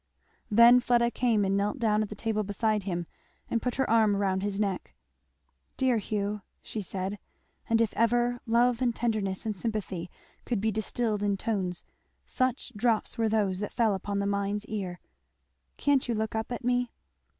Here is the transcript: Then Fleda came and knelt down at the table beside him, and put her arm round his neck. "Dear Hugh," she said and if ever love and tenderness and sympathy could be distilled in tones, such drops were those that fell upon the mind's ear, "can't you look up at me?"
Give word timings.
Then 0.49 0.79
Fleda 0.79 1.11
came 1.11 1.45
and 1.45 1.55
knelt 1.55 1.77
down 1.77 2.01
at 2.01 2.09
the 2.09 2.15
table 2.15 2.41
beside 2.41 2.85
him, 2.85 3.05
and 3.51 3.61
put 3.61 3.75
her 3.75 3.87
arm 3.87 4.15
round 4.15 4.41
his 4.41 4.59
neck. 4.59 4.95
"Dear 5.77 5.99
Hugh," 5.99 6.41
she 6.63 6.81
said 6.81 7.19
and 7.69 7.79
if 7.79 7.93
ever 7.93 8.39
love 8.47 8.81
and 8.81 8.95
tenderness 8.95 9.45
and 9.45 9.55
sympathy 9.55 10.09
could 10.43 10.59
be 10.59 10.71
distilled 10.71 11.21
in 11.21 11.37
tones, 11.37 11.83
such 12.25 12.73
drops 12.75 13.19
were 13.19 13.29
those 13.29 13.59
that 13.59 13.73
fell 13.75 13.93
upon 13.93 14.17
the 14.17 14.25
mind's 14.25 14.65
ear, 14.65 14.99
"can't 15.77 16.07
you 16.07 16.15
look 16.15 16.33
up 16.33 16.51
at 16.51 16.63
me?" 16.65 16.89